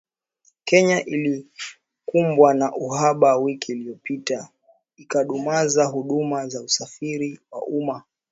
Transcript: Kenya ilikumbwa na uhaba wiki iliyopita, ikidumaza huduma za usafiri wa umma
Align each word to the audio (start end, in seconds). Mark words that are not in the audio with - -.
Kenya 0.63 1.05
ilikumbwa 1.05 2.53
na 2.53 2.75
uhaba 2.75 3.37
wiki 3.37 3.71
iliyopita, 3.71 4.49
ikidumaza 4.97 5.85
huduma 5.85 6.47
za 6.47 6.61
usafiri 6.61 7.39
wa 7.51 7.63
umma 7.65 8.03